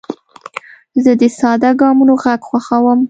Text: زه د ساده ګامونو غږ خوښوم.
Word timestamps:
زه 1.03 1.11
د 1.21 1.23
ساده 1.39 1.71
ګامونو 1.81 2.13
غږ 2.23 2.41
خوښوم. 2.49 2.99